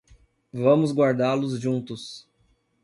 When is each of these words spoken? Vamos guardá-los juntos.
Vamos 0.51 0.91
guardá-los 0.91 1.59
juntos. 1.59 2.27